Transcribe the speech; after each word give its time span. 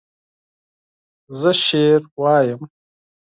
زه 1.39 1.51
شعر 1.65 2.01
لولم 2.15 2.61